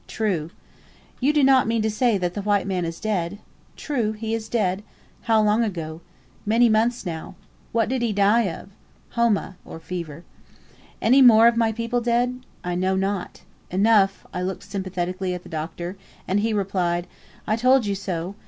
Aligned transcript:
"True." 0.07 0.49
"You 1.19 1.31
do 1.31 1.43
not 1.43 1.67
mean 1.67 1.83
to 1.83 1.89
say 1.91 2.17
the 2.17 2.41
white 2.41 2.65
man 2.65 2.85
is 2.85 2.99
dead?" 2.99 3.37
"True 3.77 4.13
he 4.13 4.33
is 4.33 4.49
dead." 4.49 4.81
"How 5.29 5.39
long 5.43 5.63
ago?" 5.63 6.01
"Many 6.43 6.69
months 6.69 7.05
now." 7.05 7.35
"What 7.71 7.87
did 7.87 8.01
he 8.01 8.11
die 8.11 8.45
of?" 8.49 8.69
"Homa 9.11 9.57
(fever)." 9.83 10.23
"Any 11.03 11.21
more 11.21 11.45
of 11.47 11.55
my 11.55 11.71
people 11.71 12.01
dead?" 12.01 12.39
"I 12.63 12.73
know 12.73 12.95
not." 12.95 13.41
"Enough." 13.69 14.25
I 14.33 14.41
looked 14.41 14.63
sympathetically 14.63 15.35
at 15.35 15.43
the 15.43 15.49
Doctor, 15.49 15.97
and 16.27 16.39
he 16.39 16.51
replied, 16.51 17.05
"I 17.45 17.55
told 17.55 17.85
you 17.85 17.93
so. 17.93 18.33